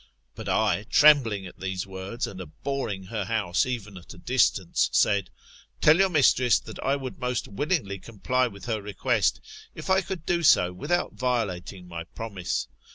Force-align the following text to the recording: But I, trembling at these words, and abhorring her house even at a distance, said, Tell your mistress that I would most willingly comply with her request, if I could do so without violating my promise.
But 0.33 0.49
I, 0.49 0.87
trembling 0.89 1.45
at 1.45 1.59
these 1.59 1.85
words, 1.85 2.25
and 2.25 2.41
abhorring 2.41 3.03
her 3.03 3.25
house 3.25 3.67
even 3.67 3.97
at 3.97 4.15
a 4.15 4.17
distance, 4.17 4.89
said, 4.91 5.29
Tell 5.79 5.99
your 5.99 6.09
mistress 6.09 6.57
that 6.61 6.79
I 6.83 6.95
would 6.95 7.19
most 7.19 7.47
willingly 7.47 7.99
comply 7.99 8.47
with 8.47 8.65
her 8.65 8.81
request, 8.81 9.41
if 9.75 9.91
I 9.91 10.01
could 10.01 10.25
do 10.25 10.41
so 10.41 10.73
without 10.73 11.13
violating 11.13 11.87
my 11.87 12.05
promise. 12.05 12.67